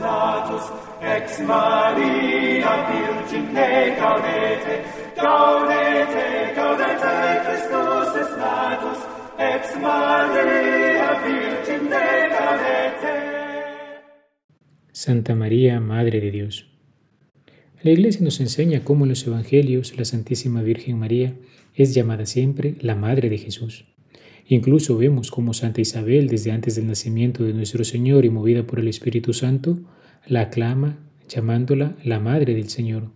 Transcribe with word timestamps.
Natus, 0.00 0.62
ex. 1.00 1.38
Santa 14.92 15.34
María, 15.34 15.80
Madre 15.80 16.20
de 16.20 16.30
Dios. 16.30 16.68
La 17.82 17.90
Iglesia 17.90 18.22
nos 18.22 18.40
enseña 18.40 18.84
cómo 18.84 19.04
en 19.04 19.10
los 19.10 19.26
Evangelios 19.26 19.96
la 19.96 20.04
Santísima 20.04 20.62
Virgen 20.62 20.98
María 20.98 21.34
es 21.74 21.94
llamada 21.94 22.26
siempre 22.26 22.76
la 22.80 22.94
Madre 22.94 23.28
de 23.28 23.38
Jesús. 23.38 23.86
Incluso 24.46 24.96
vemos 24.96 25.30
cómo 25.30 25.54
Santa 25.54 25.80
Isabel, 25.80 26.28
desde 26.28 26.50
antes 26.50 26.74
del 26.74 26.86
nacimiento 26.86 27.44
de 27.44 27.54
nuestro 27.54 27.84
Señor 27.84 28.24
y 28.24 28.30
movida 28.30 28.66
por 28.66 28.80
el 28.80 28.88
Espíritu 28.88 29.32
Santo, 29.32 29.78
la 30.26 30.42
aclama 30.42 30.98
llamándola 31.28 31.96
la 32.04 32.20
Madre 32.20 32.54
del 32.54 32.68
Señor. 32.68 33.10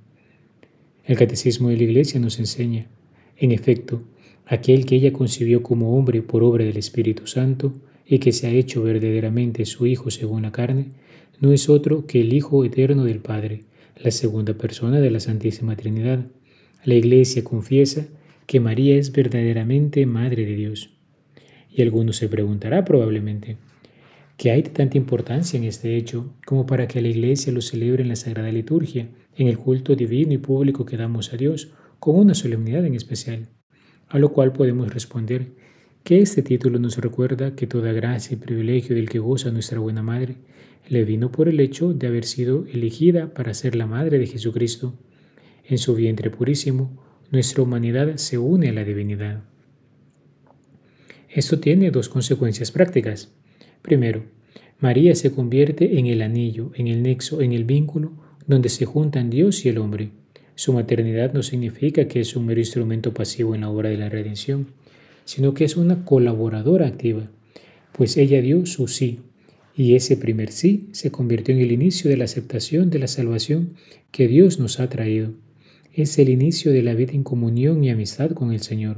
El 1.05 1.17
Catecismo 1.17 1.69
de 1.69 1.77
la 1.77 1.85
Iglesia 1.85 2.19
nos 2.21 2.39
enseña, 2.39 2.87
en 3.37 3.53
efecto, 3.53 4.03
aquel 4.47 4.87
que 4.87 4.97
ella 4.97 5.13
concibió 5.13 5.63
como 5.63 5.97
hombre 5.97 6.23
por 6.23 6.43
obra 6.43 6.65
del 6.65 6.77
Espíritu 6.77 7.27
Santo 7.27 7.75
y 8.07 8.19
que 8.19 8.33
se 8.33 8.47
ha 8.47 8.51
hecho 8.51 8.83
verdaderamente 8.83 9.65
su 9.67 9.87
Hijo 9.87 10.11
según 10.11 10.43
la 10.43 10.53
carne, 10.53 10.87
no 11.41 11.53
es 11.53 11.69
otro 11.69 12.07
que 12.07 12.21
el 12.21 12.33
Hijo 12.33 12.65
eterno 12.65 13.05
del 13.05 13.19
Padre, 13.19 13.65
la 13.97 14.11
segunda 14.11 14.55
persona 14.55 15.01
de 15.01 15.11
la 15.11 15.21
Santísima 15.21 15.77
Trinidad. 15.77 16.27
La 16.85 16.95
Iglesia 16.95 17.45
confiesa 17.45 18.07
que 18.47 18.61
María 18.61 18.97
es 18.97 19.13
verdaderamente 19.13 20.07
Madre 20.07 20.47
de 20.47 20.55
Dios. 20.55 20.96
Y 21.77 21.83
alguno 21.83 22.15
se 22.15 22.31
preguntará 22.31 22.87
probablemente, 22.87 23.59
¿qué 24.39 24.51
hay 24.51 24.63
de 24.63 24.71
tanta 24.71 24.97
importancia 24.97 25.59
en 25.59 25.65
este 25.65 25.99
hecho 25.99 26.35
como 26.47 26.65
para 26.65 26.89
que 26.89 27.03
la 27.03 27.09
Iglesia 27.09 27.53
lo 27.53 27.61
celebre 27.61 28.03
en 28.03 28.09
la 28.09 28.17
Sagrada 28.17 28.51
Liturgia, 28.51 29.11
en 29.37 29.49
el 29.49 29.59
culto 29.59 29.95
divino 29.95 30.33
y 30.33 30.39
público 30.39 30.87
que 30.87 30.97
damos 30.97 31.35
a 31.35 31.37
Dios, 31.37 31.71
con 31.99 32.17
una 32.17 32.33
solemnidad 32.33 32.87
en 32.87 32.95
especial? 32.95 33.51
A 34.09 34.19
lo 34.19 34.31
cual 34.31 34.55
podemos 34.55 34.95
responder 34.95 35.53
que 36.03 36.21
este 36.21 36.41
título 36.41 36.79
nos 36.79 36.97
recuerda 36.97 37.55
que 37.55 37.67
toda 37.67 37.93
gracia 37.93 38.33
y 38.33 38.39
privilegio 38.39 38.97
del 38.97 39.11
que 39.11 39.19
goza 39.19 39.51
nuestra 39.51 39.79
buena 39.79 40.03
Madre 40.03 40.37
le 40.89 41.05
vino 41.05 41.31
por 41.31 41.47
el 41.47 41.61
hecho 41.61 41.93
de 41.93 42.07
haber 42.07 42.25
sido 42.25 42.65
elegida 42.73 43.35
para 43.35 43.53
ser 43.53 43.77
la 43.77 43.87
Madre 43.87 44.19
de 44.19 44.27
Jesucristo. 44.27 44.95
En 45.63 45.77
su 45.77 45.95
vientre 45.95 46.31
purísimo, 46.31 47.05
nuestra 47.31 47.63
humanidad 47.63 48.17
se 48.17 48.39
une 48.39 48.71
a 48.71 48.73
la 48.73 48.85
divinidad. 48.85 49.45
Esto 51.37 51.59
tiene 51.59 51.91
dos 51.91 52.09
consecuencias 52.09 52.73
prácticas. 52.73 53.29
Primero, 53.83 54.25
María 54.81 55.15
se 55.15 55.33
convierte 55.33 55.99
en 55.99 56.07
el 56.07 56.23
anillo, 56.23 56.73
en 56.77 56.87
el 56.87 57.03
nexo, 57.03 57.43
en 57.43 57.53
el 57.53 57.65
vínculo 57.65 58.13
donde 58.47 58.71
se 58.71 58.87
juntan 58.87 59.29
Dios 59.29 59.67
y 59.67 59.69
el 59.69 59.77
hombre. 59.77 60.13
Su 60.55 60.73
maternidad 60.73 61.35
no 61.35 61.43
significa 61.43 62.09
que 62.09 62.21
es 62.21 62.37
un 62.37 62.47
mero 62.47 62.61
instrumento 62.61 63.13
pasivo 63.13 63.55
en 63.55 63.61
la 63.61 63.69
obra 63.69 63.91
de 63.91 63.99
la 63.99 64.09
redención, 64.09 64.69
sino 65.27 65.53
que 65.53 65.65
es 65.65 65.77
una 65.77 66.07
colaboradora 66.07 66.87
activa, 66.87 67.31
pues 67.93 68.17
ella 68.17 68.41
dio 68.41 68.65
su 68.65 68.89
sí, 68.89 69.21
y 69.77 69.95
ese 69.95 70.17
primer 70.17 70.51
sí 70.51 70.89
se 70.93 71.11
convirtió 71.11 71.55
en 71.55 71.61
el 71.61 71.71
inicio 71.71 72.09
de 72.09 72.17
la 72.17 72.25
aceptación 72.25 72.89
de 72.89 72.99
la 72.99 73.09
salvación 73.09 73.75
que 74.11 74.27
Dios 74.27 74.59
nos 74.59 74.81
ha 74.81 74.89
traído. 74.89 75.35
Es 75.93 76.19
el 76.19 76.31
inicio 76.31 76.73
de 76.73 76.83
la 76.83 76.95
vida 76.95 77.13
en 77.13 77.25
comunión 77.25 77.85
y 77.85 77.91
amistad 77.91 78.31
con 78.31 78.53
el 78.53 78.61
Señor. 78.61 78.97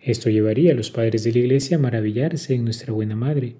Esto 0.00 0.30
llevaría 0.30 0.72
a 0.72 0.74
los 0.74 0.90
padres 0.90 1.24
de 1.24 1.32
la 1.32 1.38
Iglesia 1.40 1.76
a 1.76 1.80
maravillarse 1.80 2.54
en 2.54 2.64
nuestra 2.64 2.92
buena 2.92 3.16
madre, 3.16 3.56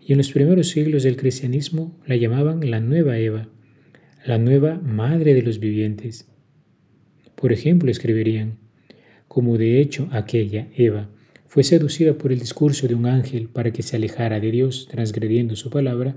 y 0.00 0.12
en 0.12 0.18
los 0.18 0.32
primeros 0.32 0.68
siglos 0.68 1.02
del 1.02 1.16
cristianismo 1.16 2.00
la 2.06 2.16
llamaban 2.16 2.70
la 2.70 2.80
nueva 2.80 3.18
Eva, 3.18 3.48
la 4.24 4.38
nueva 4.38 4.78
madre 4.78 5.34
de 5.34 5.42
los 5.42 5.58
vivientes. 5.60 6.28
Por 7.34 7.52
ejemplo, 7.52 7.90
escribirían, 7.90 8.58
como 9.28 9.58
de 9.58 9.80
hecho 9.80 10.08
aquella 10.12 10.68
Eva 10.76 11.10
fue 11.46 11.64
seducida 11.64 12.14
por 12.14 12.32
el 12.32 12.38
discurso 12.38 12.88
de 12.88 12.94
un 12.94 13.06
ángel 13.06 13.48
para 13.48 13.72
que 13.72 13.82
se 13.82 13.96
alejara 13.96 14.40
de 14.40 14.50
Dios 14.50 14.88
transgrediendo 14.90 15.56
su 15.56 15.68
palabra, 15.68 16.16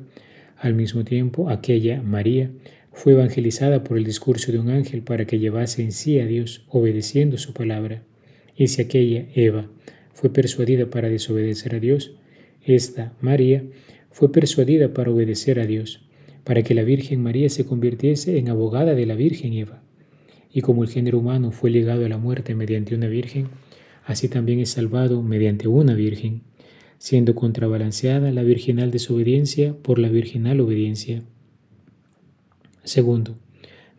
al 0.58 0.74
mismo 0.74 1.04
tiempo 1.04 1.50
aquella 1.50 2.02
María 2.02 2.52
fue 2.94 3.14
evangelizada 3.14 3.84
por 3.84 3.98
el 3.98 4.06
discurso 4.06 4.54
de 4.54 4.60
un 4.60 4.70
ángel 4.70 5.02
para 5.02 5.26
que 5.26 5.40
llevase 5.40 5.82
en 5.82 5.92
sí 5.92 6.20
a 6.20 6.26
Dios 6.26 6.66
obedeciendo 6.70 7.38
su 7.38 7.54
palabra. 7.54 8.04
Y 8.56 8.68
si 8.68 8.82
aquella 8.82 9.28
Eva 9.36 9.70
fue 10.14 10.32
persuadida 10.32 10.90
para 10.90 11.10
desobedecer 11.10 11.76
a 11.76 11.80
Dios, 11.80 12.14
esta 12.64 13.14
María 13.22 13.64
fue 14.12 14.32
persuadida 14.32 14.94
para 14.94 15.12
obedecer 15.12 15.60
a 15.60 15.66
Dios, 15.66 16.08
para 16.44 16.64
que 16.64 16.74
la 16.74 16.84
Virgen 16.84 17.22
María 17.22 17.50
se 17.50 17.66
convirtiese 17.66 18.38
en 18.38 18.50
abogada 18.50 18.96
de 18.96 19.06
la 19.06 19.16
Virgen 19.16 19.54
Eva. 19.54 19.84
Y 20.52 20.62
como 20.62 20.84
el 20.84 20.90
género 20.90 21.20
humano 21.20 21.52
fue 21.52 21.70
ligado 21.70 22.06
a 22.06 22.10
la 22.10 22.18
muerte 22.18 22.56
mediante 22.56 22.96
una 22.96 23.08
Virgen, 23.08 23.50
así 24.06 24.30
también 24.30 24.60
es 24.60 24.70
salvado 24.70 25.22
mediante 25.22 25.68
una 25.68 25.96
Virgen, 25.96 26.44
siendo 26.98 27.36
contrabalanceada 27.36 28.32
la 28.32 28.42
virginal 28.44 28.90
desobediencia 28.90 29.76
por 29.76 30.00
la 30.00 30.08
virginal 30.08 30.62
obediencia. 30.62 31.24
Segundo, 32.84 33.36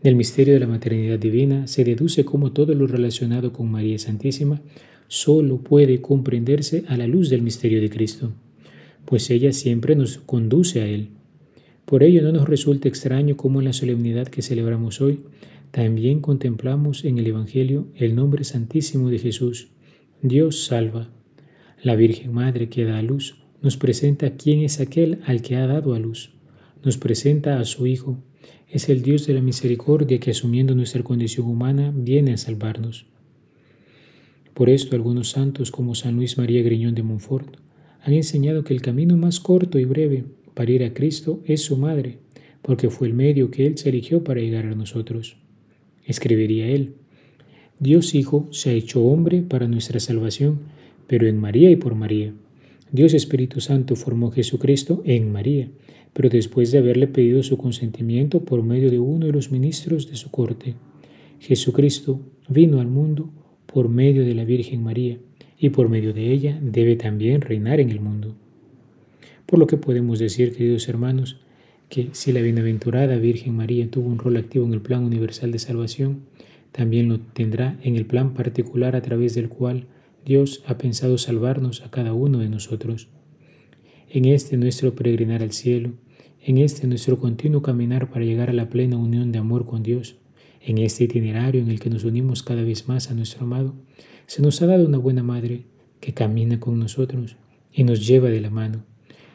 del 0.06 0.14
misterio 0.14 0.54
de 0.54 0.60
la 0.60 0.68
maternidad 0.68 1.18
divina 1.18 1.66
se 1.66 1.82
deduce 1.82 2.24
cómo 2.24 2.52
todo 2.52 2.74
lo 2.74 2.86
relacionado 2.86 3.52
con 3.52 3.68
María 3.68 3.98
Santísima 3.98 4.62
solo 5.08 5.58
puede 5.58 6.00
comprenderse 6.00 6.84
a 6.86 6.96
la 6.96 7.08
luz 7.08 7.28
del 7.28 7.42
misterio 7.42 7.80
de 7.80 7.90
Cristo, 7.90 8.30
pues 9.04 9.28
ella 9.30 9.52
siempre 9.52 9.96
nos 9.96 10.18
conduce 10.18 10.80
a 10.80 10.86
Él. 10.86 11.08
Por 11.84 12.04
ello 12.04 12.22
no 12.22 12.30
nos 12.30 12.48
resulta 12.48 12.86
extraño 12.86 13.36
cómo 13.36 13.58
en 13.58 13.64
la 13.64 13.72
solemnidad 13.72 14.28
que 14.28 14.42
celebramos 14.42 15.00
hoy 15.00 15.24
también 15.72 16.20
contemplamos 16.20 17.04
en 17.04 17.18
el 17.18 17.26
Evangelio 17.26 17.88
el 17.96 18.14
nombre 18.14 18.44
santísimo 18.44 19.10
de 19.10 19.18
Jesús, 19.18 19.70
Dios 20.22 20.66
salva. 20.66 21.10
La 21.82 21.96
Virgen 21.96 22.32
Madre 22.32 22.68
que 22.68 22.84
da 22.84 22.98
a 22.98 23.02
luz 23.02 23.42
nos 23.60 23.76
presenta 23.76 24.36
quién 24.36 24.60
es 24.60 24.78
aquel 24.78 25.18
al 25.26 25.42
que 25.42 25.56
ha 25.56 25.66
dado 25.66 25.94
a 25.94 25.98
luz, 25.98 26.30
nos 26.84 26.96
presenta 26.96 27.58
a 27.58 27.64
su 27.64 27.88
Hijo, 27.88 28.22
es 28.71 28.88
el 28.88 29.03
Dios 29.03 29.27
de 29.27 29.34
la 29.34 29.41
misericordia 29.41 30.19
que 30.19 30.31
asumiendo 30.31 30.75
nuestra 30.75 31.03
condición 31.03 31.47
humana 31.47 31.93
viene 31.94 32.32
a 32.32 32.37
salvarnos. 32.37 33.06
Por 34.54 34.71
esto 34.71 34.97
algunos 34.97 35.31
santos 35.31 35.71
como 35.71 35.94
San 35.94 36.16
Luis 36.16 36.38
María 36.38 36.62
Griñón 36.62 36.94
de 36.94 37.03
Montfort 37.03 37.56
han 38.03 38.12
enseñado 38.12 38.65
que 38.65 38.75
el 38.75 38.82
camino 38.82 39.16
más 39.16 39.41
corto 39.41 39.78
y 39.78 39.84
breve 39.84 40.25
para 40.54 40.71
ir 40.71 40.84
a 40.84 40.94
Cristo 40.94 41.43
es 41.44 41.62
su 41.62 41.77
madre, 41.77 42.19
porque 42.62 42.88
fue 42.88 43.09
el 43.09 43.15
medio 43.15 43.50
que 43.50 43.66
Él 43.66 43.77
se 43.77 43.91
eligió 43.91 44.25
para 44.25 44.41
llegar 44.41 44.66
a 44.66 44.75
nosotros. 44.75 45.37
Escribiría 46.04 46.69
Él, 46.69 46.94
Dios 47.78 48.15
Hijo 48.15 48.48
se 48.50 48.71
ha 48.71 48.72
hecho 48.72 49.03
hombre 49.03 49.43
para 49.43 49.69
nuestra 49.69 50.00
salvación, 50.00 50.60
pero 51.06 51.27
en 51.27 51.38
María 51.38 51.71
y 51.71 51.77
por 51.77 51.94
María. 51.94 52.33
Dios 52.96 53.12
Espíritu 53.12 53.60
Santo 53.60 53.94
formó 53.94 54.30
Jesucristo 54.30 55.02
en 55.04 55.30
María, 55.30 55.68
pero 56.14 56.30
después 56.30 56.72
de 56.72 56.78
haberle 56.78 57.06
pedido 57.06 57.42
su 57.42 57.58
consentimiento 57.58 58.40
por 58.46 58.62
medio 58.62 58.90
de 58.90 58.98
uno 58.98 59.26
de 59.26 59.32
los 59.32 59.52
ministros 59.52 60.10
de 60.10 60.16
su 60.16 60.30
corte. 60.30 60.76
Jesucristo 61.38 62.22
vino 62.48 62.80
al 62.80 62.86
mundo 62.86 63.28
por 63.66 63.90
medio 63.90 64.24
de 64.24 64.34
la 64.34 64.44
Virgen 64.44 64.82
María 64.82 65.18
y 65.58 65.68
por 65.68 65.90
medio 65.90 66.14
de 66.14 66.32
ella 66.32 66.58
debe 66.62 66.96
también 66.96 67.42
reinar 67.42 67.80
en 67.80 67.90
el 67.90 68.00
mundo. 68.00 68.34
Por 69.44 69.58
lo 69.58 69.66
que 69.66 69.76
podemos 69.76 70.18
decir, 70.18 70.56
queridos 70.56 70.88
hermanos, 70.88 71.36
que 71.90 72.08
si 72.12 72.32
la 72.32 72.40
bienaventurada 72.40 73.16
Virgen 73.16 73.56
María 73.56 73.90
tuvo 73.90 74.08
un 74.08 74.18
rol 74.18 74.38
activo 74.38 74.64
en 74.64 74.72
el 74.72 74.80
plan 74.80 75.04
universal 75.04 75.52
de 75.52 75.58
salvación, 75.58 76.20
también 76.72 77.10
lo 77.10 77.20
tendrá 77.20 77.78
en 77.82 77.94
el 77.94 78.06
plan 78.06 78.32
particular 78.32 78.96
a 78.96 79.02
través 79.02 79.34
del 79.34 79.50
cual 79.50 79.86
Dios 80.26 80.64
ha 80.66 80.76
pensado 80.76 81.19
salvarnos 81.19 81.82
a 81.82 81.91
cada 81.92 82.12
uno 82.12 82.41
de 82.41 82.48
nosotros. 82.48 83.06
En 84.10 84.25
este 84.25 84.56
nuestro 84.56 84.92
peregrinar 84.97 85.41
al 85.41 85.53
cielo, 85.53 85.92
en 86.42 86.59
este 86.59 86.89
nuestro 86.89 87.21
continuo 87.21 87.62
caminar 87.62 88.10
para 88.10 88.24
llegar 88.24 88.50
a 88.50 88.53
la 88.53 88.68
plena 88.68 88.97
unión 88.97 89.30
de 89.30 89.39
amor 89.39 89.66
con 89.66 89.84
Dios, 89.84 90.16
en 90.60 90.78
este 90.78 91.04
itinerario 91.04 91.60
en 91.60 91.71
el 91.71 91.78
que 91.78 91.91
nos 91.91 92.03
unimos 92.03 92.42
cada 92.42 92.65
vez 92.65 92.89
más 92.89 93.09
a 93.09 93.15
nuestro 93.15 93.45
amado, 93.45 93.77
se 94.27 94.42
nos 94.42 94.60
ha 94.62 94.66
dado 94.66 94.84
una 94.84 94.98
buena 94.98 95.22
madre 95.22 95.62
que 96.00 96.12
camina 96.12 96.59
con 96.59 96.80
nosotros 96.80 97.36
y 97.72 97.84
nos 97.84 98.04
lleva 98.04 98.28
de 98.28 98.41
la 98.41 98.50
mano. 98.50 98.84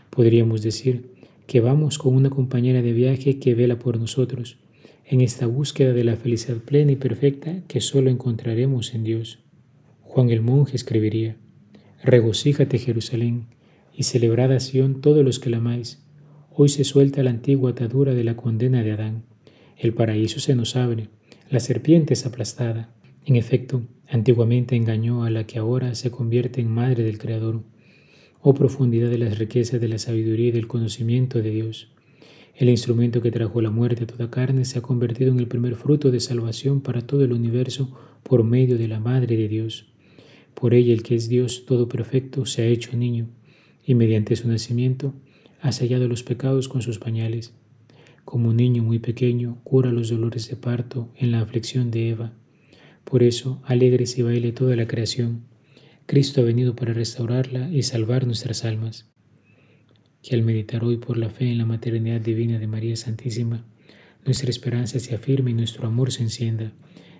Podríamos 0.10 0.62
decir 0.62 1.14
que 1.48 1.62
vamos 1.62 2.00
con 2.00 2.16
una 2.16 2.30
compañera 2.30 2.82
de 2.82 2.92
viaje 2.92 3.40
que 3.40 3.56
vela 3.56 3.80
por 3.80 3.98
nosotros, 3.98 4.58
en 5.06 5.22
esta 5.22 5.46
búsqueda 5.48 5.94
de 5.94 6.04
la 6.04 6.18
felicidad 6.18 6.58
plena 6.58 6.92
y 6.92 6.98
perfecta 6.98 7.64
que 7.70 7.80
solo 7.80 8.10
encontraremos 8.10 8.94
en 8.94 9.06
Dios. 9.06 9.40
Juan 10.14 10.30
el 10.30 10.42
monje 10.42 10.76
escribiría, 10.76 11.38
Regocíjate 12.04 12.78
Jerusalén 12.80 13.46
y 13.96 14.04
celebrad 14.04 14.52
a 14.52 14.60
Sión 14.60 15.00
todos 15.00 15.24
los 15.24 15.40
que 15.40 15.50
la 15.50 15.60
amáis, 15.60 16.04
Hoy 16.54 16.68
se 16.68 16.84
suelta 16.84 17.24
la 17.24 17.30
antigua 17.30 17.72
atadura 17.72 18.14
de 18.14 18.26
la 18.26 18.36
condena 18.36 18.84
de 18.84 18.92
Adán. 18.92 19.24
El 19.78 19.94
paraíso 19.94 20.42
se 20.42 20.54
nos 20.54 20.76
abre, 20.76 21.08
la 21.50 21.62
serpiente 21.62 22.14
es 22.14 22.26
aplastada. 22.26 22.94
En 23.26 23.38
efecto, 23.38 23.84
antiguamente 24.10 24.76
engañó 24.76 25.24
a 25.24 25.30
la 25.30 25.48
que 25.48 25.60
ahora 25.60 25.96
se 25.96 26.12
convierte 26.12 26.60
en 26.60 26.70
madre 26.70 27.04
del 27.04 27.18
Creador. 27.18 27.64
oh 28.42 28.54
profundidad 28.54 29.10
de 29.10 29.18
las 29.18 29.40
riquezas 29.40 29.80
de 29.80 29.88
la 29.88 29.98
sabiduría 29.98 30.50
y 30.50 30.52
del 30.52 30.68
conocimiento 30.68 31.42
de 31.42 31.52
Dios. 31.52 31.88
El 32.54 32.68
instrumento 32.68 33.22
que 33.22 33.32
trajo 33.32 33.62
la 33.62 33.72
muerte 33.72 34.04
a 34.04 34.08
toda 34.08 34.30
carne 34.30 34.66
se 34.66 34.78
ha 34.78 34.82
convertido 34.82 35.32
en 35.32 35.40
el 35.40 35.48
primer 35.48 35.76
fruto 35.76 36.12
de 36.12 36.20
salvación 36.20 36.82
para 36.82 37.08
todo 37.08 37.24
el 37.24 37.32
universo 37.32 37.98
por 38.24 38.44
medio 38.44 38.78
de 38.78 38.90
la 38.90 39.00
Madre 39.00 39.38
de 39.38 39.48
Dios. 39.48 39.91
Por 40.54 40.74
ella 40.74 40.94
el 40.94 41.04
que 41.04 41.16
es 41.16 41.30
Dios 41.30 41.66
todo 41.66 41.88
perfecto 41.88 42.46
se 42.46 42.62
ha 42.62 42.66
hecho 42.66 42.96
niño 42.96 43.30
y 43.86 43.96
mediante 43.96 44.36
su 44.36 44.48
nacimiento 44.48 45.14
ha 45.60 45.72
sellado 45.72 46.08
los 46.08 46.24
pecados 46.24 46.68
con 46.68 46.82
sus 46.82 47.00
pañales. 47.00 47.54
Como 48.26 48.50
un 48.50 48.58
niño 48.58 48.84
muy 48.84 49.00
pequeño 49.00 49.60
cura 49.64 49.92
los 49.92 50.10
dolores 50.10 50.50
de 50.50 50.56
parto 50.56 51.10
en 51.16 51.32
la 51.32 51.42
aflicción 51.42 51.92
de 51.92 52.10
Eva. 52.10 52.34
Por 53.04 53.24
eso 53.24 53.62
alegre 53.66 54.06
se 54.06 54.24
baile 54.24 54.52
toda 54.52 54.76
la 54.76 54.88
creación. 54.88 55.44
Cristo 56.06 56.42
ha 56.42 56.44
venido 56.44 56.76
para 56.76 56.94
restaurarla 56.94 57.70
y 57.72 57.84
salvar 57.84 58.26
nuestras 58.26 58.64
almas. 58.64 59.10
Que 60.22 60.36
al 60.36 60.44
meditar 60.44 60.84
hoy 60.84 60.98
por 60.98 61.18
la 61.18 61.30
fe 61.30 61.50
en 61.50 61.58
la 61.58 61.66
maternidad 61.66 62.22
divina 62.22 62.60
de 62.60 62.68
María 62.68 62.96
Santísima, 62.96 63.66
nuestra 64.26 64.50
esperanza 64.50 65.00
se 65.00 65.16
afirme 65.16 65.52
y 65.52 65.56
nuestro 65.56 65.88
amor 65.88 66.12
se 66.12 66.22
encienda 66.22 66.74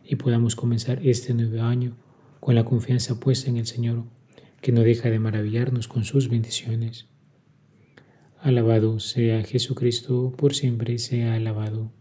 y 0.08 0.18
podamos 0.18 0.56
comenzar 0.56 1.00
este 1.04 1.34
nuevo 1.34 1.62
año 1.64 1.96
con 2.42 2.56
la 2.56 2.66
confianza 2.66 3.20
puesta 3.20 3.50
en 3.50 3.58
el 3.58 3.68
Señor, 3.68 4.04
que 4.62 4.72
no 4.72 4.82
deja 4.82 5.10
de 5.10 5.20
maravillarnos 5.20 5.88
con 5.88 6.04
sus 6.04 6.28
bendiciones. 6.28 7.08
Alabado 8.42 9.00
sea 9.00 9.44
Jesucristo, 9.44 10.34
por 10.36 10.56
siempre 10.56 10.98
sea 10.98 11.36
alabado. 11.36 11.92